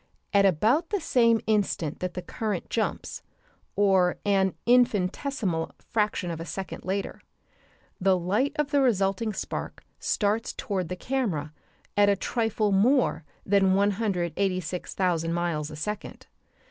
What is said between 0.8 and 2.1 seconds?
the same instant